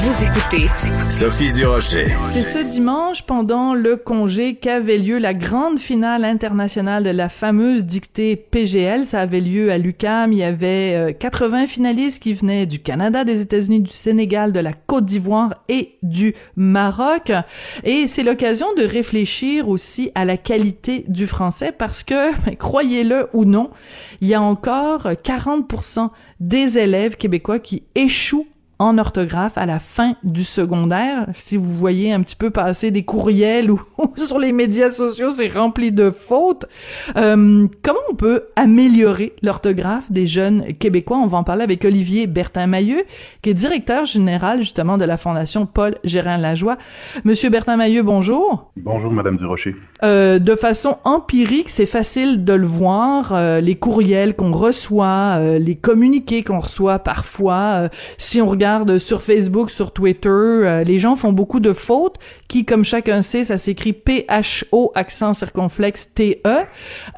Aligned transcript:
Vous 0.00 0.24
écoutez 0.24 0.68
Sophie 1.10 1.52
Durocher. 1.52 2.06
C'est 2.32 2.44
ce 2.44 2.58
dimanche, 2.60 3.22
pendant 3.22 3.74
le 3.74 3.96
congé, 3.96 4.54
qu'avait 4.54 4.96
lieu 4.96 5.18
la 5.18 5.34
grande 5.34 5.80
finale 5.80 6.24
internationale 6.24 7.02
de 7.02 7.10
la 7.10 7.28
fameuse 7.28 7.82
dictée 7.82 8.36
PGL. 8.36 9.04
Ça 9.04 9.18
avait 9.18 9.40
lieu 9.40 9.72
à 9.72 9.78
l'UCAM. 9.78 10.32
Il 10.32 10.38
y 10.38 10.44
avait 10.44 11.16
80 11.18 11.64
euh, 11.64 11.66
finalistes 11.66 12.22
qui 12.22 12.32
venaient 12.32 12.66
du 12.66 12.78
Canada, 12.78 13.24
des 13.24 13.40
États-Unis, 13.40 13.80
du 13.80 13.90
Sénégal, 13.90 14.52
de 14.52 14.60
la 14.60 14.72
Côte 14.72 15.04
d'Ivoire 15.04 15.64
et 15.68 15.96
du 16.04 16.32
Maroc. 16.54 17.32
Et 17.82 18.06
c'est 18.06 18.22
l'occasion 18.22 18.68
de 18.74 18.84
réfléchir 18.84 19.68
aussi 19.68 20.12
à 20.14 20.24
la 20.24 20.36
qualité 20.36 21.06
du 21.08 21.26
français 21.26 21.72
parce 21.76 22.04
que, 22.04 22.32
ben, 22.46 22.54
croyez-le 22.54 23.28
ou 23.32 23.44
non, 23.44 23.70
il 24.20 24.28
y 24.28 24.34
a 24.34 24.42
encore 24.42 25.08
40% 25.08 26.10
des 26.38 26.78
élèves 26.78 27.16
québécois 27.16 27.58
qui 27.58 27.82
échouent 27.96 28.46
en 28.78 28.96
orthographe 28.98 29.58
à 29.58 29.66
la 29.66 29.78
fin 29.78 30.14
du 30.22 30.44
secondaire. 30.44 31.26
Si 31.34 31.56
vous 31.56 31.72
voyez 31.72 32.12
un 32.12 32.22
petit 32.22 32.36
peu 32.36 32.50
passer 32.50 32.90
des 32.90 33.04
courriels 33.04 33.70
ou, 33.70 33.80
sur 34.16 34.38
les 34.38 34.52
médias 34.52 34.90
sociaux, 34.90 35.30
c'est 35.30 35.48
rempli 35.48 35.90
de 35.90 36.10
fautes. 36.10 36.66
Euh, 37.16 37.66
comment 37.82 37.98
on 38.10 38.14
peut 38.14 38.44
améliorer 38.56 39.34
l'orthographe 39.42 40.10
des 40.12 40.26
jeunes 40.26 40.74
Québécois? 40.74 41.18
On 41.18 41.26
va 41.26 41.38
en 41.38 41.44
parler 41.44 41.64
avec 41.64 41.84
Olivier 41.84 42.26
Bertin-Mailleux, 42.26 43.04
qui 43.42 43.50
est 43.50 43.54
directeur 43.54 44.04
général 44.04 44.60
justement 44.60 44.96
de 44.96 45.04
la 45.04 45.16
Fondation 45.16 45.66
Paul 45.66 45.96
Gérin-Lajoie. 46.04 46.78
Monsieur 47.24 47.50
Bertin-Mailleux, 47.50 48.02
bonjour. 48.02 48.70
Bonjour, 48.76 49.10
Madame 49.10 49.38
Durocher. 49.38 49.74
Euh, 50.04 50.38
de 50.38 50.54
façon 50.54 50.98
empirique, 51.04 51.70
c'est 51.70 51.86
facile 51.86 52.44
de 52.44 52.52
le 52.52 52.66
voir, 52.66 53.32
euh, 53.32 53.60
les 53.60 53.74
courriels 53.74 54.36
qu'on 54.36 54.52
reçoit, 54.52 55.38
euh, 55.38 55.58
les 55.58 55.74
communiqués 55.74 56.44
qu'on 56.44 56.60
reçoit 56.60 57.00
parfois. 57.00 57.88
si 58.16 58.40
on 58.40 58.46
regarde 58.46 58.67
sur 58.98 59.22
Facebook, 59.22 59.70
sur 59.70 59.92
Twitter, 59.92 60.28
euh, 60.28 60.84
les 60.84 60.98
gens 60.98 61.16
font 61.16 61.32
beaucoup 61.32 61.60
de 61.60 61.72
fautes 61.72 62.16
qui, 62.48 62.64
comme 62.64 62.84
chacun 62.84 63.22
sait, 63.22 63.44
ça 63.44 63.58
s'écrit 63.58 63.92
P-H-O 63.92 64.92
accent 64.94 65.34
circonflexe 65.34 66.12
T-E. 66.14 66.64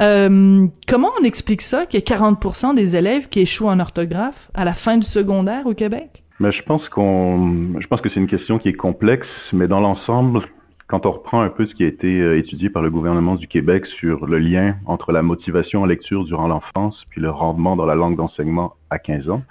Euh, 0.00 0.66
comment 0.88 1.10
on 1.20 1.24
explique 1.24 1.62
ça 1.62 1.86
qu'il 1.86 2.00
y 2.00 2.02
a 2.02 2.16
40% 2.16 2.74
des 2.74 2.96
élèves 2.96 3.28
qui 3.28 3.40
échouent 3.40 3.68
en 3.68 3.80
orthographe 3.80 4.50
à 4.54 4.64
la 4.64 4.72
fin 4.72 4.96
du 4.96 5.06
secondaire 5.06 5.66
au 5.66 5.74
Québec? 5.74 6.22
Mais 6.38 6.52
je 6.52 6.62
pense 6.62 6.88
qu'on, 6.88 7.78
je 7.78 7.86
pense 7.86 8.00
que 8.00 8.08
c'est 8.08 8.20
une 8.20 8.26
question 8.26 8.58
qui 8.58 8.68
est 8.68 8.74
complexe, 8.74 9.28
mais 9.52 9.68
dans 9.68 9.80
l'ensemble, 9.80 10.46
quand 10.90 11.06
on 11.06 11.12
reprend 11.12 11.40
un 11.40 11.50
peu 11.50 11.66
ce 11.66 11.74
qui 11.74 11.84
a 11.84 11.86
été 11.86 12.20
euh, 12.20 12.38
étudié 12.38 12.68
par 12.68 12.82
le 12.82 12.90
gouvernement 12.90 13.36
du 13.36 13.46
Québec 13.46 13.86
sur 13.86 14.26
le 14.26 14.38
lien 14.38 14.74
entre 14.86 15.12
la 15.12 15.22
motivation 15.22 15.82
en 15.82 15.86
lecture 15.86 16.24
durant 16.24 16.48
l'enfance 16.48 17.04
puis 17.10 17.20
le 17.20 17.30
rendement 17.30 17.76
dans 17.76 17.86
la 17.86 17.94
langue 17.94 18.16
d'enseignement 18.16 18.74
à 18.90 18.98
15 18.98 19.30
ans, 19.30 19.42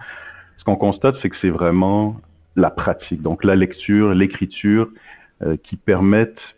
ce 0.60 0.66
qu'on 0.66 0.76
constate, 0.76 1.16
c'est 1.22 1.30
que 1.30 1.38
c'est 1.42 1.50
vraiment 1.50 2.18
la 2.56 2.70
pratique, 2.70 3.22
donc 3.22 3.44
la 3.44 3.56
lecture, 3.56 4.14
l'écriture, 4.14 4.90
euh, 5.42 5.56
qui 5.64 5.78
permettent 5.78 6.56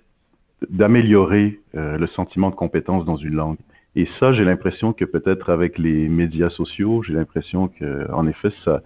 d'améliorer 0.70 1.60
euh, 1.76 1.98
le 1.98 2.08
sentiment 2.08 2.50
de 2.50 2.56
compétence 2.56 3.06
dans 3.06 3.16
une 3.16 3.36
langue. 3.36 3.58
Et 3.96 4.08
ça, 4.20 4.34
j'ai 4.34 4.44
l'impression 4.44 4.92
que 4.94 5.06
peut-être 5.06 5.50
avec 5.52 5.78
les 5.78 6.10
médias 6.10 6.50
sociaux, 6.50 7.04
j'ai 7.04 7.14
l'impression 7.14 7.68
que, 7.68 8.12
en 8.12 8.26
effet, 8.28 8.50
ça, 8.66 8.82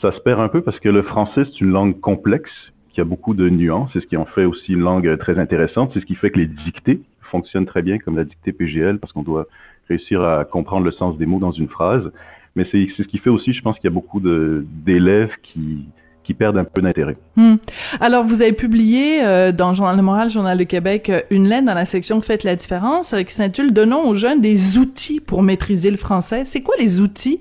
ça 0.00 0.12
se 0.12 0.20
perd 0.20 0.40
un 0.40 0.48
peu 0.48 0.62
parce 0.62 0.80
que 0.80 0.88
le 0.88 1.02
français, 1.02 1.44
c'est 1.44 1.60
une 1.60 1.70
langue 1.70 2.00
complexe 2.00 2.50
qui 2.90 3.00
a 3.00 3.04
beaucoup 3.04 3.34
de 3.34 3.48
nuances. 3.48 3.90
C'est 3.92 4.00
ce 4.00 4.06
qui 4.06 4.16
en 4.16 4.24
fait 4.24 4.46
aussi 4.46 4.72
une 4.72 4.80
langue 4.80 5.16
très 5.18 5.38
intéressante. 5.38 5.90
C'est 5.92 6.00
ce 6.00 6.06
qui 6.06 6.14
fait 6.16 6.30
que 6.30 6.38
les 6.38 6.46
dictées 6.46 7.02
fonctionnent 7.20 7.66
très 7.66 7.82
bien 7.82 7.98
comme 7.98 8.16
la 8.16 8.24
dictée 8.24 8.52
PGL 8.52 8.98
parce 8.98 9.12
qu'on 9.12 9.22
doit 9.22 9.46
réussir 9.88 10.22
à 10.22 10.44
comprendre 10.44 10.84
le 10.84 10.92
sens 10.92 11.16
des 11.18 11.26
mots 11.26 11.38
dans 11.38 11.52
une 11.52 11.68
phrase. 11.68 12.10
Mais 12.56 12.66
c'est 12.72 12.88
ce 12.96 13.02
qui 13.02 13.18
fait 13.18 13.30
aussi, 13.30 13.52
je 13.52 13.62
pense 13.62 13.76
qu'il 13.76 13.84
y 13.84 13.92
a 13.92 13.94
beaucoup 13.94 14.20
d'élèves 14.20 15.32
qui, 15.42 15.84
qui 16.26 16.34
perdent 16.34 16.58
un 16.58 16.64
peu 16.64 16.82
d'intérêt. 16.82 17.16
Hmm. 17.36 17.54
Alors, 18.00 18.24
vous 18.24 18.42
avez 18.42 18.52
publié 18.52 19.24
euh, 19.24 19.52
dans 19.52 19.74
Journal 19.74 19.96
de 19.96 20.02
Moral, 20.02 20.28
Journal 20.28 20.58
de 20.58 20.64
Québec, 20.64 21.08
euh, 21.08 21.20
une 21.30 21.48
lettre 21.48 21.66
dans 21.66 21.74
la 21.74 21.84
section 21.84 22.20
Faites 22.20 22.42
la 22.42 22.56
différence 22.56 23.12
euh, 23.12 23.22
qui 23.22 23.32
s'intitule 23.32 23.72
Donnons 23.72 24.08
aux 24.08 24.14
jeunes 24.14 24.40
des 24.40 24.76
outils 24.76 25.20
pour 25.20 25.44
maîtriser 25.44 25.90
le 25.90 25.96
français. 25.96 26.44
C'est 26.44 26.62
quoi 26.62 26.74
les 26.80 27.00
outils 27.00 27.38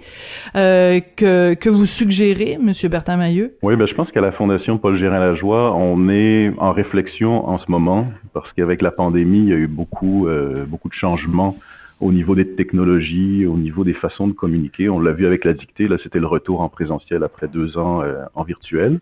euh, 0.55 0.99
que, 1.15 1.55
que 1.55 1.69
vous 1.69 1.85
suggérez, 1.85 2.59
Monsieur 2.61 2.87
Bertin 2.87 3.17
Mailleux? 3.17 3.55
Oui, 3.63 3.75
ben, 3.75 3.87
je 3.87 3.95
pense 3.95 4.11
qu'à 4.11 4.21
la 4.21 4.31
Fondation 4.31 4.77
Paul 4.77 4.97
Gérin-Lajoie, 4.97 5.75
on 5.75 6.07
est 6.09 6.51
en 6.59 6.71
réflexion 6.71 7.47
en 7.49 7.57
ce 7.57 7.65
moment 7.69 8.07
parce 8.33 8.51
qu'avec 8.53 8.83
la 8.83 8.91
pandémie, 8.91 9.39
il 9.39 9.49
y 9.49 9.53
a 9.53 9.57
eu 9.57 9.67
beaucoup, 9.67 10.27
beaucoup 10.67 10.89
de 10.89 10.93
changements 10.93 11.57
au 12.01 12.11
niveau 12.11 12.35
des 12.35 12.47
technologies, 12.55 13.45
au 13.45 13.57
niveau 13.57 13.83
des 13.83 13.93
façons 13.93 14.27
de 14.27 14.33
communiquer. 14.33 14.89
On 14.89 14.99
l'a 14.99 15.11
vu 15.11 15.25
avec 15.25 15.45
la 15.45 15.53
dictée, 15.53 15.87
là 15.87 15.97
c'était 16.01 16.19
le 16.19 16.27
retour 16.27 16.61
en 16.61 16.69
présentiel 16.69 17.23
après 17.23 17.47
deux 17.47 17.77
ans 17.77 18.01
euh, 18.01 18.23
en 18.33 18.43
virtuel. 18.43 18.99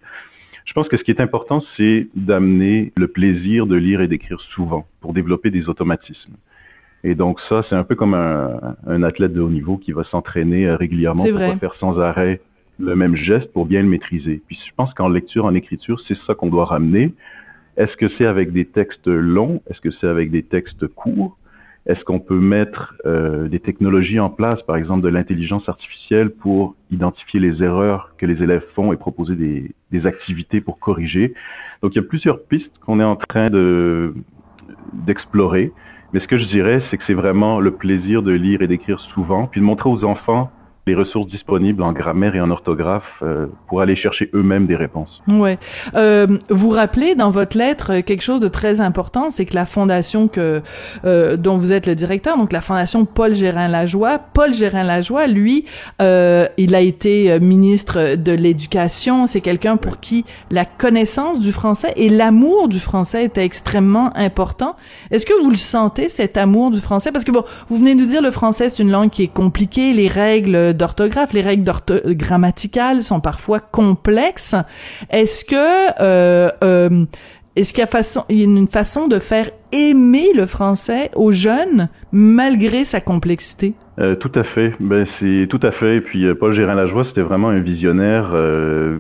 Je 0.66 0.74
pense 0.74 0.88
que 0.88 0.96
ce 0.98 1.04
qui 1.04 1.12
est 1.12 1.20
important, 1.20 1.62
c'est 1.76 2.08
d'amener 2.16 2.94
le 2.96 3.08
plaisir 3.08 3.68
de 3.68 3.76
lire 3.76 4.00
et 4.02 4.08
d'écrire 4.08 4.40
souvent 4.40 4.86
pour 5.02 5.14
développer 5.14 5.50
des 5.52 5.68
automatismes. 5.68 6.34
Et 7.04 7.16
donc 7.16 7.42
ça, 7.50 7.66
c'est 7.68 7.76
un 7.76 7.84
peu 7.84 7.96
comme 7.96 8.14
un, 8.14 8.76
un, 8.88 9.04
athlète 9.04 9.34
de 9.34 9.42
haut 9.42 9.50
niveau 9.50 9.78
qui 9.78 9.92
va 9.92 10.06
s'entraîner 10.06 10.68
euh, 10.68 10.78
régulièrement 10.78 11.26
pour 11.26 11.60
faire 11.60 11.76
sans 11.76 12.00
arrêt 12.00 12.40
le 12.80 12.96
même 12.96 13.16
geste 13.16 13.52
pour 13.52 13.66
bien 13.66 13.82
le 13.82 13.90
maîtriser. 13.90 14.42
Puis 14.48 14.58
je 14.68 14.72
pense 14.76 14.94
qu'en 14.94 15.10
lecture, 15.10 15.46
en 15.46 15.54
écriture, 15.54 16.00
c'est 16.08 16.18
ça 16.26 16.34
qu'on 16.34 16.50
doit 16.50 16.66
ramener. 16.66 17.14
Est-ce 17.76 17.98
que 17.98 18.08
c'est 18.18 18.26
avec 18.26 18.52
des 18.52 18.66
textes 18.66 19.08
longs? 19.08 19.62
Est-ce 19.70 19.82
que 19.82 19.92
c'est 19.92 20.08
avec 20.08 20.32
des 20.32 20.44
textes 20.44 20.88
courts? 20.88 21.38
Est-ce 21.86 22.04
qu'on 22.06 22.20
peut 22.20 22.40
mettre 22.40 22.96
euh, 23.06 23.50
des 23.50 23.60
technologies 23.60 24.20
en 24.20 24.30
place, 24.30 24.62
par 24.64 24.78
exemple 24.78 25.02
de 25.02 25.10
l'intelligence 25.10 25.68
artificielle, 25.68 26.30
pour 26.30 26.76
identifier 26.92 27.42
les 27.42 27.62
erreurs 27.62 28.16
que 28.18 28.26
les 28.26 28.42
élèves 28.42 28.64
font 28.74 28.94
et 28.94 28.98
proposer 28.98 29.36
des, 29.36 29.72
des 29.92 30.06
activités 30.06 30.62
pour 30.62 30.80
corriger? 30.80 31.34
Donc 31.82 31.94
il 31.94 31.98
y 31.98 32.00
a 32.00 32.08
plusieurs 32.08 32.42
pistes 32.44 32.72
qu'on 32.80 33.00
est 33.00 33.04
en 33.04 33.18
train 33.18 33.50
de 33.50 34.14
d'explorer. 34.94 35.72
Mais 36.14 36.20
ce 36.20 36.28
que 36.28 36.38
je 36.38 36.46
dirais, 36.46 36.82
c'est 36.90 36.98
que 36.98 37.04
c'est 37.06 37.14
vraiment 37.14 37.60
le 37.60 37.72
plaisir 37.72 38.22
de 38.22 38.32
lire 38.32 38.62
et 38.62 38.68
d'écrire 38.68 39.00
souvent, 39.00 39.48
puis 39.48 39.60
de 39.60 39.66
montrer 39.66 39.90
aux 39.90 40.04
enfants 40.06 40.52
les 40.86 40.96
ressources 40.96 41.30
disponibles 41.30 41.82
en 41.82 41.94
grammaire 41.94 42.36
et 42.36 42.42
en 42.42 42.52
orthographe 42.52 43.04
euh, 43.22 43.48
pour 43.70 43.80
aller 43.80 43.96
chercher 43.96 44.30
eux-mêmes 44.34 44.68
des 44.68 44.76
réponses. 44.76 45.22
Ouais. 45.30 45.58
Euh, 45.96 46.28
vous 46.50 46.70
rappelez 46.70 47.16
dans 47.16 47.32
votre 47.32 47.58
lettre 47.58 48.02
quelque 48.02 48.22
chose 48.22 48.42
de 48.42 48.50
très 48.50 48.82
important, 48.82 49.30
c'est 49.30 49.46
que 49.46 49.56
la 49.56 49.66
fondation 49.66 50.28
que 50.28 50.62
euh, 51.06 51.38
dont 51.38 51.58
vous 51.58 51.72
êtes 51.72 51.88
le 51.88 51.96
directeur, 51.96 52.38
donc 52.38 52.52
la 52.52 52.60
fondation 52.60 53.06
Paul 53.06 53.34
Gérin 53.34 53.70
Lajoie, 53.70 54.20
Paul 54.20 54.54
Gérin 54.54 54.84
Lajoie, 54.84 55.28
lui, 55.28 55.64
euh, 56.02 56.48
il 56.58 56.76
a 56.76 56.82
été 56.82 57.32
euh, 57.32 57.40
ministre 57.40 58.16
de 58.16 58.32
l'éducation. 58.34 59.26
C'est 59.26 59.42
quelqu'un 59.42 59.78
pour 59.78 60.02
qui 60.02 60.26
la 60.52 60.66
connaissance 60.66 61.40
du 61.40 61.54
français 61.54 61.94
et 61.96 62.10
l'amour 62.10 62.68
du 62.68 62.80
français 62.82 63.24
était 63.24 63.46
extrêmement 63.46 64.16
important. 64.18 64.76
Est-ce 65.12 65.26
que 65.26 65.42
vous 65.42 65.50
le 65.50 65.56
sentez 65.56 66.10
cet 66.10 66.36
amour 66.36 66.72
du 66.72 66.82
français? 66.82 67.14
Parce 67.14 67.24
que 67.24 67.32
bon, 67.32 67.46
vous 67.70 67.78
venez 67.78 67.96
de 67.96 68.02
nous 68.02 68.08
dire 68.08 68.22
le 68.22 68.32
français 68.32 68.68
c'est 68.68 68.84
une 68.84 68.92
langue 68.92 69.10
qui 69.10 69.24
est 69.24 69.34
compliquée, 69.34 69.94
les 69.94 70.10
règles 70.10 70.73
d'orthographe. 70.74 71.34
Les 71.34 71.42
règles 71.42 71.70
grammaticales 72.08 73.02
sont 73.02 73.20
parfois 73.20 73.60
complexes. 73.60 74.56
Est-ce 75.10 75.46
que 75.46 76.02
euh, 76.02 76.50
euh, 76.64 77.06
est-ce 77.56 77.74
qu'il 77.74 77.84
y 77.84 78.42
a 78.42 78.46
une 78.46 78.68
façon 78.68 79.08
de 79.08 79.20
faire 79.20 79.50
aimer 79.72 80.34
le 80.36 80.46
français 80.46 81.12
aux 81.16 81.32
jeunes 81.32 81.90
malgré 82.12 82.86
sa 82.86 83.00
complexité? 83.00 83.74
Euh, 84.00 84.16
tout 84.16 84.32
à 84.34 84.44
fait. 84.44 84.74
Ben 84.80 85.06
c'est 85.20 85.48
tout 85.50 85.60
à 85.62 85.72
fait. 85.72 85.98
Et 85.98 86.02
puis 86.02 86.26
Paul 86.34 86.56
Gérin 86.56 86.74
Lajoie, 86.74 87.06
c'était 87.06 87.22
vraiment 87.22 87.50
un 87.50 87.60
visionnaire 87.60 88.34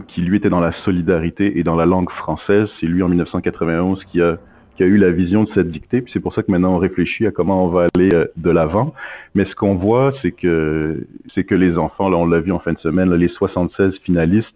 qui 0.07 0.21
lui 0.21 0.37
était 0.37 0.49
dans 0.49 0.59
la 0.59 0.71
solidarité 0.85 1.57
et 1.57 1.63
dans 1.63 1.75
la 1.75 1.85
langue 1.85 2.11
française. 2.11 2.67
C'est 2.79 2.85
lui 2.85 3.01
en 3.01 3.09
1991 3.09 4.03
qui 4.11 4.21
a 4.21 4.37
qui 4.75 4.83
a 4.83 4.85
eu 4.85 4.97
la 4.97 5.11
vision 5.11 5.43
de 5.43 5.49
cette 5.53 5.69
dictée. 5.69 6.01
Puis 6.01 6.11
c'est 6.13 6.19
pour 6.19 6.33
ça 6.33 6.43
que 6.43 6.51
maintenant 6.51 6.75
on 6.75 6.77
réfléchit 6.77 7.25
à 7.27 7.31
comment 7.31 7.65
on 7.65 7.69
va 7.69 7.87
aller 7.95 8.09
euh, 8.13 8.25
de 8.37 8.49
l'avant. 8.49 8.93
Mais 9.35 9.45
ce 9.45 9.55
qu'on 9.55 9.75
voit, 9.75 10.13
c'est 10.21 10.31
que 10.31 11.05
c'est 11.33 11.43
que 11.43 11.55
les 11.55 11.77
enfants, 11.77 12.09
là 12.09 12.17
on 12.17 12.25
l'a 12.25 12.39
vu 12.39 12.51
en 12.51 12.59
fin 12.59 12.73
de 12.73 12.79
semaine, 12.79 13.09
là, 13.09 13.17
les 13.17 13.27
76 13.27 13.95
finalistes 14.03 14.55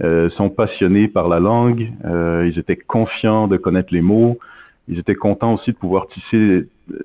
euh, 0.00 0.30
sont 0.30 0.48
passionnés 0.48 1.08
par 1.08 1.28
la 1.28 1.40
langue. 1.40 1.92
Euh, 2.04 2.48
ils 2.48 2.58
étaient 2.58 2.76
confiants 2.76 3.48
de 3.48 3.56
connaître 3.56 3.92
les 3.92 4.00
mots. 4.00 4.38
Ils 4.86 5.00
étaient 5.00 5.16
contents 5.16 5.54
aussi 5.54 5.72
de 5.72 5.76
pouvoir 5.76 6.06
tisser, 6.06 6.36
euh, 6.36 6.98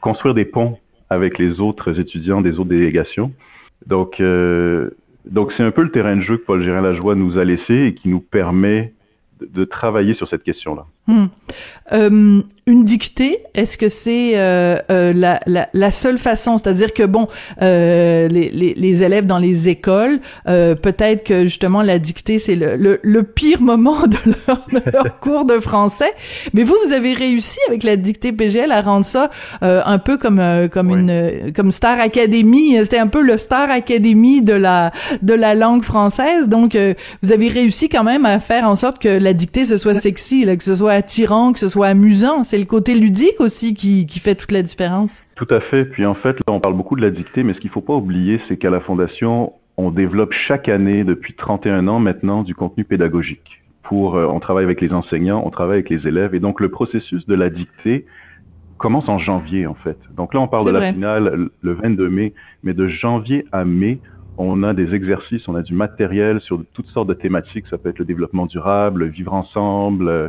construire 0.00 0.34
des 0.34 0.44
ponts 0.44 0.76
avec 1.08 1.38
les 1.38 1.60
autres 1.60 2.00
étudiants 2.00 2.40
des 2.40 2.58
autres 2.58 2.68
délégations. 2.70 3.32
Donc 3.86 4.20
donc 5.26 5.52
c'est 5.56 5.62
un 5.62 5.70
peu 5.70 5.82
le 5.82 5.90
terrain 5.90 6.16
de 6.16 6.22
jeu 6.22 6.36
que 6.38 6.44
Paul 6.44 6.62
Gérin 6.62 6.80
Lajoie 6.80 7.14
nous 7.14 7.38
a 7.38 7.44
laissé 7.44 7.74
et 7.74 7.94
qui 7.94 8.08
nous 8.08 8.20
permet 8.20 8.92
de, 9.40 9.64
travailler 9.64 10.14
sur 10.14 10.28
cette 10.28 10.42
question-là. 10.42 10.86
Hmm. 11.06 11.26
Euh, 11.92 12.42
une 12.68 12.84
dictée, 12.84 13.44
est-ce 13.54 13.78
que 13.78 13.86
c'est 13.88 14.32
euh, 14.34 14.78
euh, 14.90 15.12
la, 15.12 15.38
la, 15.46 15.68
la, 15.72 15.90
seule 15.92 16.18
façon? 16.18 16.58
C'est-à-dire 16.58 16.92
que, 16.92 17.04
bon, 17.04 17.28
euh, 17.62 18.26
les, 18.26 18.50
les, 18.50 18.74
les, 18.74 19.04
élèves 19.04 19.24
dans 19.24 19.38
les 19.38 19.68
écoles, 19.68 20.18
euh, 20.48 20.74
peut-être 20.74 21.22
que 21.22 21.44
justement 21.44 21.82
la 21.82 22.00
dictée, 22.00 22.40
c'est 22.40 22.56
le, 22.56 22.74
le, 22.74 22.98
le, 23.04 23.22
pire 23.22 23.62
moment 23.62 24.08
de 24.08 24.16
leur, 24.48 24.66
de 24.72 24.90
leur 24.92 25.20
cours 25.20 25.44
de 25.44 25.60
français. 25.60 26.12
Mais 26.54 26.64
vous, 26.64 26.74
vous 26.84 26.92
avez 26.92 27.12
réussi 27.12 27.60
avec 27.68 27.84
la 27.84 27.94
dictée 27.94 28.32
PGL 28.32 28.72
à 28.72 28.80
rendre 28.80 29.04
ça 29.04 29.30
un 29.60 29.98
peu 29.98 30.16
comme, 30.16 30.42
comme 30.72 30.90
une 30.90 31.52
comme 31.54 31.70
Star 31.70 32.00
Academy. 32.00 32.76
C'était 32.82 32.98
un 32.98 33.06
peu 33.06 33.22
le 33.22 33.38
Star 33.38 33.70
Academy 33.70 34.40
de 34.40 34.54
la, 34.54 34.90
de 35.22 35.34
la 35.34 35.54
langue 35.54 35.84
française. 35.84 36.48
Donc, 36.48 36.76
vous 37.22 37.32
avez 37.32 37.48
réussi 37.48 37.88
quand 37.88 38.02
même 38.04 38.26
à 38.26 38.40
faire 38.40 38.68
en 38.68 38.74
sorte 38.74 39.00
que 39.00 39.08
la 39.08 39.32
dictée, 39.32 39.64
ce 39.64 39.76
soit 39.76 39.94
sexy, 39.94 40.44
là, 40.44 40.56
que 40.56 40.64
ce 40.64 40.74
soit 40.74 40.95
attirant, 40.96 41.52
que 41.52 41.58
ce 41.58 41.68
soit 41.68 41.86
amusant. 41.86 42.42
C'est 42.42 42.58
le 42.58 42.64
côté 42.64 42.94
ludique 42.94 43.40
aussi 43.40 43.74
qui, 43.74 44.06
qui 44.06 44.18
fait 44.18 44.34
toute 44.34 44.52
la 44.52 44.62
différence. 44.62 45.22
Tout 45.36 45.46
à 45.50 45.60
fait. 45.60 45.84
Puis 45.84 46.04
en 46.04 46.14
fait, 46.14 46.36
là, 46.36 46.54
on 46.54 46.60
parle 46.60 46.74
beaucoup 46.74 46.96
de 46.96 47.02
la 47.02 47.10
dictée, 47.10 47.42
mais 47.42 47.54
ce 47.54 47.60
qu'il 47.60 47.70
faut 47.70 47.80
pas 47.80 47.94
oublier, 47.94 48.40
c'est 48.48 48.56
qu'à 48.56 48.70
la 48.70 48.80
Fondation, 48.80 49.52
on 49.76 49.90
développe 49.90 50.32
chaque 50.32 50.68
année, 50.68 51.04
depuis 51.04 51.34
31 51.34 51.86
ans 51.88 52.00
maintenant, 52.00 52.42
du 52.42 52.54
contenu 52.54 52.84
pédagogique. 52.84 53.62
Pour, 53.82 54.16
euh, 54.16 54.26
on 54.26 54.40
travaille 54.40 54.64
avec 54.64 54.80
les 54.80 54.92
enseignants, 54.92 55.42
on 55.44 55.50
travaille 55.50 55.76
avec 55.76 55.90
les 55.90 56.08
élèves, 56.08 56.34
et 56.34 56.40
donc 56.40 56.60
le 56.60 56.70
processus 56.70 57.26
de 57.26 57.34
la 57.34 57.50
dictée 57.50 58.06
commence 58.78 59.08
en 59.08 59.18
janvier 59.18 59.66
en 59.66 59.74
fait. 59.74 59.96
Donc 60.16 60.34
là, 60.34 60.40
on 60.40 60.48
parle 60.48 60.66
de 60.66 60.70
la 60.70 60.92
finale 60.92 61.48
le 61.60 61.72
22 61.72 62.08
mai, 62.08 62.34
mais 62.62 62.74
de 62.74 62.88
janvier 62.88 63.46
à 63.52 63.64
mai, 63.64 64.00
on 64.38 64.62
a 64.62 64.74
des 64.74 64.94
exercices, 64.94 65.48
on 65.48 65.54
a 65.54 65.62
du 65.62 65.74
matériel 65.74 66.40
sur 66.40 66.62
toutes 66.74 66.88
sortes 66.88 67.08
de 67.08 67.14
thématiques. 67.14 67.66
Ça 67.68 67.78
peut 67.78 67.88
être 67.88 67.98
le 67.98 68.04
développement 68.04 68.46
durable, 68.46 69.06
vivre 69.06 69.32
ensemble, 69.32 70.08
euh, 70.08 70.28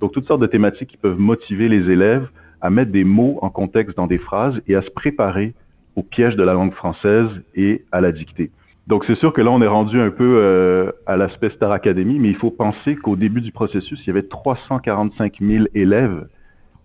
donc 0.00 0.12
toutes 0.12 0.26
sortes 0.26 0.40
de 0.40 0.46
thématiques 0.46 0.90
qui 0.90 0.96
peuvent 0.96 1.18
motiver 1.18 1.68
les 1.68 1.90
élèves 1.90 2.28
à 2.60 2.70
mettre 2.70 2.92
des 2.92 3.04
mots 3.04 3.38
en 3.42 3.50
contexte 3.50 3.96
dans 3.96 4.06
des 4.06 4.18
phrases 4.18 4.60
et 4.68 4.74
à 4.74 4.82
se 4.82 4.90
préparer 4.90 5.54
au 5.96 6.02
piège 6.02 6.36
de 6.36 6.42
la 6.42 6.54
langue 6.54 6.72
française 6.72 7.28
et 7.54 7.84
à 7.92 8.00
la 8.00 8.12
dictée. 8.12 8.50
Donc 8.86 9.04
c'est 9.06 9.16
sûr 9.16 9.32
que 9.32 9.40
là 9.40 9.50
on 9.50 9.62
est 9.62 9.66
rendu 9.66 10.00
un 10.00 10.10
peu 10.10 10.38
euh, 10.38 10.92
à 11.06 11.16
l'aspect 11.16 11.50
Star 11.50 11.72
Academy, 11.72 12.18
mais 12.18 12.28
il 12.28 12.36
faut 12.36 12.50
penser 12.50 12.96
qu'au 12.96 13.16
début 13.16 13.40
du 13.40 13.52
processus, 13.52 14.00
il 14.04 14.08
y 14.08 14.10
avait 14.10 14.24
345 14.24 15.38
000 15.40 15.64
élèves 15.74 16.26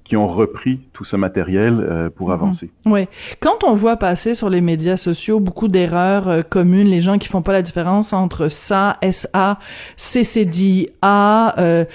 qui 0.09 0.17
ont 0.17 0.27
repris 0.27 0.79
tout 0.91 1.05
ce 1.05 1.15
matériel 1.15 1.79
euh, 1.79 2.09
pour 2.09 2.29
mhm. 2.29 2.33
avancer. 2.33 2.71
Oui. 2.85 3.07
Quand 3.39 3.63
on 3.63 3.75
voit 3.75 3.95
passer 3.95 4.33
sur 4.33 4.49
les 4.49 4.59
médias 4.59 4.97
sociaux 4.97 5.39
beaucoup 5.39 5.67
d'erreurs 5.67 6.27
euh, 6.27 6.41
communes, 6.41 6.87
les 6.87 7.01
gens 7.01 7.19
qui 7.19 7.27
font 7.27 7.43
pas 7.43 7.53
la 7.53 7.61
différence 7.61 8.11
entre 8.11 8.47
ça, 8.49 8.97
SA, 9.11 9.59
CCD, 9.95 10.89
A, 11.03 11.53
euh, 11.59 11.85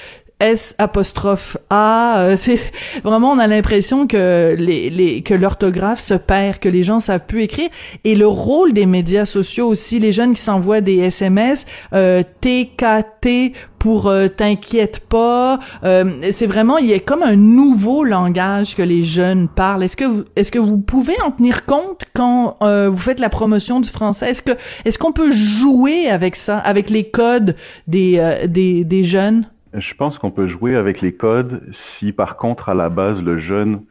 S 0.44 0.74
apostrophe 0.76 1.56
A. 1.70 2.18
Euh, 2.18 2.36
c'est 2.38 2.60
vraiment 3.02 3.32
on 3.32 3.38
a 3.38 3.46
l'impression 3.46 4.06
que 4.06 4.54
les, 4.58 4.90
les 4.90 5.22
que 5.22 5.34
l'orthographe 5.34 6.00
se 6.00 6.14
perd, 6.14 6.58
que 6.58 6.68
les 6.68 6.84
gens 6.84 7.00
savent 7.00 7.26
plus 7.26 7.42
écrire. 7.42 7.70
Et 8.04 8.14
le 8.14 8.26
rôle 8.26 8.74
des 8.74 8.86
médias 8.86 9.24
sociaux 9.24 9.66
aussi, 9.66 9.98
les 9.98 10.12
jeunes 10.12 10.34
qui 10.34 10.42
s'envoient 10.42 10.82
des 10.82 10.98
SMS, 10.98 11.64
euh, 11.94 12.22
TKT 12.42 13.54
pour 13.78 14.06
euh, 14.06 14.28
t'inquiète 14.28 15.00
pas. 15.00 15.58
Euh, 15.82 16.04
c'est 16.30 16.46
vraiment 16.46 16.76
il 16.76 16.86
y 16.86 16.94
a 16.94 17.00
comme 17.00 17.22
un 17.22 17.36
nouveau 17.36 18.04
langage 18.04 18.76
que 18.76 18.82
les 18.82 19.02
jeunes 19.02 19.48
parlent. 19.48 19.82
Est-ce 19.82 19.96
que 19.96 20.04
vous, 20.04 20.24
est-ce 20.36 20.52
que 20.52 20.58
vous 20.58 20.78
pouvez 20.78 21.18
en 21.22 21.30
tenir 21.30 21.64
compte 21.64 22.02
quand 22.14 22.58
vous 22.60 22.96
faites 22.98 23.20
la 23.20 23.30
promotion 23.30 23.80
du 23.80 23.88
français? 23.88 24.30
Est-ce 24.30 24.42
que 24.42 24.52
est-ce 24.84 24.98
qu'on 24.98 25.12
peut 25.12 25.32
jouer 25.32 26.08
avec 26.08 26.36
ça, 26.36 26.58
avec 26.58 26.90
les 26.90 27.08
codes 27.08 27.56
des 27.86 28.20
des, 28.46 28.84
des 28.84 29.04
jeunes? 29.04 29.46
Je 29.74 29.94
pense 29.94 30.18
qu'on 30.18 30.30
peut 30.30 30.46
jouer 30.46 30.76
avec 30.76 31.00
les 31.00 31.14
codes 31.14 31.62
si 31.98 32.12
par 32.12 32.36
contre 32.36 32.68
à 32.68 32.74
la 32.74 32.88
base 32.88 33.20
le 33.22 33.38
jeune 33.38 33.82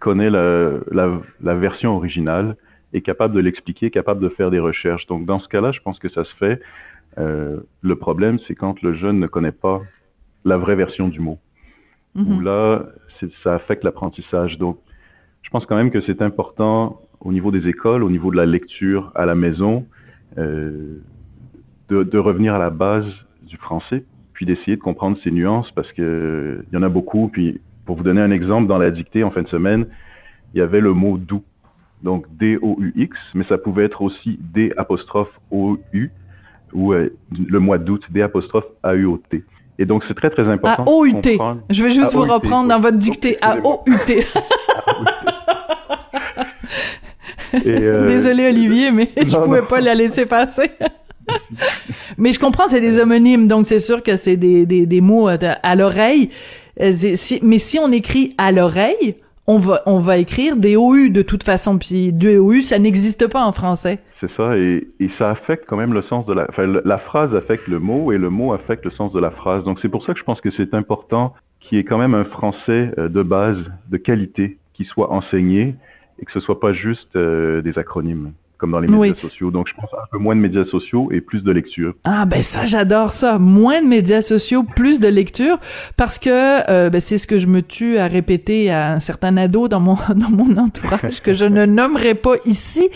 connaît 0.00 0.30
la, 0.30 0.70
la, 0.90 1.20
la 1.40 1.54
version 1.54 1.96
originale, 1.96 2.56
est 2.92 3.02
capable 3.02 3.34
de 3.34 3.40
l'expliquer, 3.40 3.90
capable 3.90 4.20
de 4.20 4.28
faire 4.28 4.50
des 4.50 4.58
recherches. 4.58 5.06
Donc 5.06 5.24
dans 5.24 5.38
ce 5.38 5.48
cas-là, 5.48 5.72
je 5.72 5.80
pense 5.80 5.98
que 5.98 6.08
ça 6.08 6.24
se 6.24 6.34
fait. 6.34 6.60
Euh, 7.18 7.60
le 7.80 7.96
problème, 7.96 8.38
c'est 8.46 8.54
quand 8.54 8.82
le 8.82 8.94
jeune 8.94 9.18
ne 9.20 9.26
connaît 9.26 9.52
pas 9.52 9.80
la 10.44 10.58
vraie 10.58 10.74
version 10.74 11.08
du 11.08 11.20
mot. 11.20 11.38
Mm-hmm. 12.16 12.32
Où 12.32 12.40
là, 12.40 12.86
ça 13.42 13.54
affecte 13.54 13.84
l'apprentissage. 13.84 14.58
Donc 14.58 14.78
je 15.42 15.50
pense 15.50 15.66
quand 15.66 15.76
même 15.76 15.90
que 15.90 16.00
c'est 16.00 16.20
important 16.20 17.00
au 17.20 17.32
niveau 17.32 17.50
des 17.50 17.68
écoles, 17.68 18.02
au 18.02 18.10
niveau 18.10 18.30
de 18.30 18.36
la 18.36 18.46
lecture 18.46 19.12
à 19.14 19.24
la 19.24 19.36
maison, 19.36 19.86
euh, 20.38 20.98
de, 21.88 22.02
de 22.02 22.18
revenir 22.18 22.54
à 22.54 22.58
la 22.58 22.70
base 22.70 23.06
du 23.42 23.56
français 23.56 24.04
puis 24.42 24.46
d'essayer 24.56 24.76
de 24.76 24.82
comprendre 24.82 25.16
ces 25.22 25.30
nuances 25.30 25.70
parce 25.70 25.92
que 25.92 26.64
il 26.68 26.74
y 26.74 26.76
en 26.76 26.82
a 26.82 26.88
beaucoup. 26.88 27.28
Puis 27.28 27.60
pour 27.86 27.96
vous 27.96 28.02
donner 28.02 28.20
un 28.20 28.32
exemple, 28.32 28.66
dans 28.66 28.78
la 28.78 28.90
dictée 28.90 29.22
en 29.22 29.30
fin 29.30 29.42
de 29.42 29.48
semaine, 29.48 29.86
il 30.52 30.58
y 30.58 30.60
avait 30.60 30.80
le 30.80 30.92
mot 30.92 31.16
doux, 31.16 31.44
donc 32.02 32.26
D-O-U-X, 32.38 33.16
mais 33.34 33.44
ça 33.44 33.56
pouvait 33.56 33.84
être 33.84 34.02
aussi 34.02 34.40
D 34.40 34.72
apostrophe 34.76 35.30
O-U 35.52 36.10
ou 36.72 36.92
euh, 36.92 37.10
le 37.30 37.60
mois 37.60 37.78
d'août, 37.78 38.02
D 38.10 38.20
apostrophe 38.20 38.64
A-U-O-T. 38.82 39.44
Et 39.78 39.84
donc 39.84 40.02
c'est 40.08 40.14
très 40.14 40.30
très 40.30 40.48
important. 40.48 40.82
A-O-U-T. 40.86 41.38
Je 41.70 41.84
vais 41.84 41.92
juste 41.92 42.12
vous 42.12 42.24
reprendre 42.24 42.68
dans 42.68 42.80
votre 42.80 42.98
dictée. 42.98 43.36
A-O-U-T. 43.42 44.26
Euh, 47.66 48.06
Désolé 48.06 48.48
Olivier, 48.48 48.90
mais 48.90 49.10
je 49.16 49.36
pouvais 49.36 49.60
pas 49.60 49.82
la 49.82 49.94
laisser 49.94 50.24
passer. 50.24 50.70
Mais 52.18 52.32
je 52.32 52.40
comprends, 52.40 52.66
c'est 52.66 52.80
des 52.80 53.00
homonymes, 53.00 53.48
donc 53.48 53.66
c'est 53.66 53.80
sûr 53.80 54.02
que 54.02 54.16
c'est 54.16 54.36
des, 54.36 54.66
des, 54.66 54.86
des 54.86 55.00
mots 55.00 55.28
euh, 55.28 55.36
à, 55.62 55.76
l'oreille. 55.76 56.30
Euh, 56.80 56.92
mais 57.42 57.58
si 57.58 57.78
on 57.78 57.90
écrit 57.92 58.34
à 58.38 58.52
l'oreille, 58.52 59.16
on 59.46 59.58
va, 59.58 59.82
on 59.86 59.98
va 59.98 60.18
écrire 60.18 60.56
des 60.56 60.76
OU 60.76 61.10
de 61.10 61.22
toute 61.22 61.44
façon. 61.44 61.78
Puis 61.78 62.12
des 62.12 62.38
OU, 62.38 62.62
ça 62.62 62.78
n'existe 62.78 63.30
pas 63.30 63.44
en 63.44 63.52
français. 63.52 63.98
C'est 64.20 64.30
ça, 64.36 64.56
et, 64.56 64.86
et, 65.00 65.10
ça 65.18 65.30
affecte 65.30 65.64
quand 65.68 65.76
même 65.76 65.92
le 65.92 66.02
sens 66.02 66.24
de 66.26 66.32
la... 66.32 66.46
Enfin, 66.48 66.66
la 66.84 66.98
phrase 66.98 67.34
affecte 67.34 67.66
le 67.66 67.80
mot, 67.80 68.12
et 68.12 68.18
le 68.18 68.30
mot 68.30 68.52
affecte 68.52 68.84
le 68.84 68.92
sens 68.92 69.12
de 69.12 69.18
la 69.18 69.32
phrase. 69.32 69.64
Donc 69.64 69.78
c'est 69.82 69.88
pour 69.88 70.04
ça 70.04 70.12
que 70.12 70.18
je 70.20 70.24
pense 70.24 70.40
que 70.40 70.50
c'est 70.52 70.74
important 70.74 71.34
qu'il 71.60 71.78
y 71.78 71.80
ait 71.80 71.84
quand 71.84 71.98
même 71.98 72.14
un 72.14 72.24
français 72.24 72.92
euh, 72.98 73.08
de 73.08 73.22
base, 73.22 73.58
de 73.90 73.96
qualité, 73.96 74.58
qui 74.74 74.84
soit 74.84 75.10
enseigné, 75.12 75.74
et 76.20 76.24
que 76.24 76.32
ce 76.32 76.40
soit 76.40 76.60
pas 76.60 76.72
juste 76.72 77.16
des 77.16 77.78
acronymes 77.78 78.32
comme 78.62 78.70
dans 78.70 78.78
les 78.78 78.86
médias 78.86 79.20
sociaux. 79.20 79.50
Donc, 79.50 79.66
je 79.66 79.74
pense 79.74 79.90
un 79.92 80.06
peu 80.08 80.18
moins 80.18 80.36
de 80.36 80.40
médias 80.40 80.64
sociaux 80.64 81.10
et 81.10 81.20
plus 81.20 81.42
de 81.42 81.50
lecture. 81.50 81.94
Ah, 82.04 82.26
ben 82.26 82.42
ça, 82.42 82.64
j'adore 82.64 83.10
ça. 83.10 83.40
Moins 83.40 83.82
de 83.82 83.88
médias 83.88 84.22
sociaux, 84.22 84.62
plus 84.62 85.00
de 85.00 85.08
lecture, 85.08 85.58
parce 85.96 86.20
que 86.20 86.70
euh, 86.70 86.88
ben, 86.88 87.00
c'est 87.00 87.18
ce 87.18 87.26
que 87.26 87.38
je 87.38 87.48
me 87.48 87.60
tue 87.60 87.98
à 87.98 88.06
répéter 88.06 88.70
à 88.70 88.92
un 88.92 89.00
certain 89.00 89.36
ado 89.36 89.66
dans 89.66 89.80
mon, 89.80 89.94
dans 90.14 90.30
mon 90.30 90.56
entourage, 90.58 91.22
que 91.22 91.34
je 91.34 91.44
ne 91.44 91.66
nommerai 91.66 92.14
pas 92.14 92.34
ici. 92.44 92.88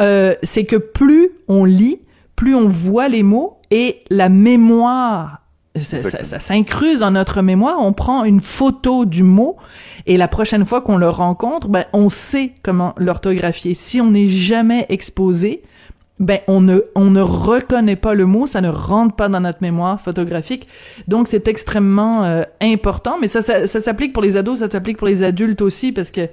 Euh, 0.00 0.34
c'est 0.42 0.64
que 0.64 0.74
plus 0.74 1.28
on 1.46 1.64
lit, 1.64 2.00
plus 2.34 2.56
on 2.56 2.66
voit 2.66 3.08
les 3.08 3.22
mots 3.22 3.58
et 3.70 4.00
la 4.10 4.28
mémoire 4.28 5.41
ça, 5.76 6.02
ça, 6.02 6.38
s'incruse 6.38 7.00
dans 7.00 7.10
notre 7.10 7.40
mémoire. 7.40 7.80
On 7.80 7.92
prend 7.92 8.24
une 8.24 8.40
photo 8.42 9.04
du 9.04 9.22
mot 9.22 9.56
et 10.06 10.16
la 10.16 10.28
prochaine 10.28 10.66
fois 10.66 10.82
qu'on 10.82 10.98
le 10.98 11.08
rencontre, 11.08 11.68
ben, 11.68 11.84
on 11.92 12.10
sait 12.10 12.52
comment 12.62 12.94
l'orthographier. 12.98 13.74
Si 13.74 14.00
on 14.00 14.10
n'est 14.10 14.28
jamais 14.28 14.84
exposé, 14.90 15.62
ben 16.18 16.40
on 16.46 16.60
ne 16.60 16.80
on 16.94 17.10
ne 17.10 17.22
reconnaît 17.22 17.96
pas 17.96 18.14
le 18.14 18.26
mot, 18.26 18.46
ça 18.46 18.60
ne 18.60 18.68
rentre 18.68 19.16
pas 19.16 19.28
dans 19.28 19.40
notre 19.40 19.62
mémoire 19.62 20.00
photographique. 20.00 20.68
Donc 21.08 21.26
c'est 21.26 21.48
extrêmement 21.48 22.24
euh, 22.24 22.42
important, 22.60 23.16
mais 23.20 23.28
ça, 23.28 23.40
ça, 23.40 23.66
ça 23.66 23.80
s'applique 23.80 24.12
pour 24.12 24.22
les 24.22 24.36
ados, 24.36 24.60
ça 24.60 24.70
s'applique 24.70 24.98
pour 24.98 25.08
les 25.08 25.22
adultes 25.22 25.62
aussi 25.62 25.90
parce 25.90 26.10
que 26.10 26.28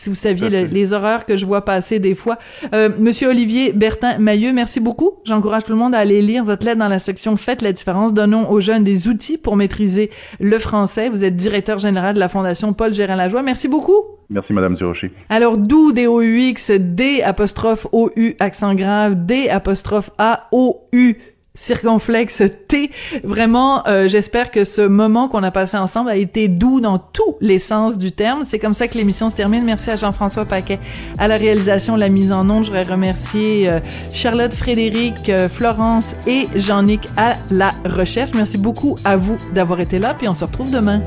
si 0.00 0.08
vous 0.08 0.14
saviez 0.14 0.48
les 0.48 0.92
horreurs 0.94 1.26
que 1.26 1.36
je 1.36 1.44
vois 1.44 1.62
passer 1.64 1.98
des 1.98 2.14
fois. 2.14 2.38
Euh, 2.72 2.88
Monsieur 2.98 3.28
Olivier 3.28 3.72
Bertin 3.72 4.16
Mailleux, 4.18 4.52
merci 4.52 4.80
beaucoup. 4.80 5.12
J'encourage 5.26 5.64
tout 5.64 5.72
le 5.72 5.78
monde 5.78 5.94
à 5.94 5.98
aller 5.98 6.22
lire 6.22 6.42
votre 6.42 6.64
lettre 6.64 6.78
dans 6.78 6.88
la 6.88 6.98
section 6.98 7.36
Faites 7.36 7.60
la 7.60 7.72
différence. 7.72 8.14
Donnons 8.14 8.50
aux 8.50 8.60
jeunes 8.60 8.82
des 8.82 9.08
outils 9.08 9.36
pour 9.36 9.56
maîtriser 9.56 10.10
le 10.40 10.58
français. 10.58 11.10
Vous 11.10 11.22
êtes 11.22 11.36
directeur 11.36 11.78
général 11.78 12.14
de 12.14 12.20
la 12.20 12.30
Fondation 12.30 12.72
Paul 12.72 12.94
Gérin 12.94 13.16
Lajoie. 13.16 13.42
Merci 13.42 13.68
beaucoup. 13.68 14.04
Merci, 14.30 14.54
Madame 14.54 14.76
Durocher. 14.76 15.10
Alors, 15.28 15.58
d'où 15.58 15.92
D-O-U-X, 15.92 16.70
D 16.78 17.20
apostrophe 17.22 17.86
O-U, 17.92 18.36
accent 18.38 18.74
grave, 18.74 19.26
D 19.26 19.50
apostrophe 19.50 20.10
A-O-U, 20.16 21.16
circonflexe 21.54 22.42
T. 22.68 22.90
Vraiment, 23.24 23.86
euh, 23.86 24.08
j'espère 24.08 24.50
que 24.50 24.64
ce 24.64 24.82
moment 24.82 25.28
qu'on 25.28 25.42
a 25.42 25.50
passé 25.50 25.76
ensemble 25.76 26.10
a 26.10 26.16
été 26.16 26.48
doux 26.48 26.80
dans 26.80 26.98
tous 26.98 27.36
les 27.40 27.58
sens 27.58 27.98
du 27.98 28.12
terme. 28.12 28.44
C'est 28.44 28.58
comme 28.58 28.74
ça 28.74 28.88
que 28.88 28.96
l'émission 28.96 29.30
se 29.30 29.34
termine. 29.34 29.64
Merci 29.64 29.90
à 29.90 29.96
Jean-François 29.96 30.44
Paquet 30.44 30.78
à 31.18 31.28
la 31.28 31.36
réalisation, 31.36 31.96
la 31.96 32.08
mise 32.08 32.32
en 32.32 32.48
onde. 32.48 32.64
Je 32.64 32.68
voudrais 32.68 32.90
remercier 32.90 33.68
euh, 33.68 33.80
Charlotte, 34.12 34.54
Frédéric, 34.54 35.28
euh, 35.28 35.48
Florence 35.48 36.16
et 36.26 36.46
Jean-Nic 36.54 37.08
à 37.16 37.34
la 37.50 37.70
recherche. 37.84 38.30
Merci 38.34 38.58
beaucoup 38.58 38.96
à 39.04 39.16
vous 39.16 39.36
d'avoir 39.52 39.80
été 39.80 39.98
là, 39.98 40.14
puis 40.14 40.28
on 40.28 40.34
se 40.34 40.44
retrouve 40.44 40.70
demain. 40.70 41.00